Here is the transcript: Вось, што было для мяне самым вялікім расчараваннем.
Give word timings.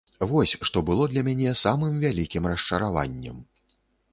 Вось, 0.29 0.53
што 0.69 0.81
было 0.87 1.03
для 1.11 1.23
мяне 1.27 1.51
самым 1.65 1.99
вялікім 2.05 2.49
расчараваннем. 2.53 3.37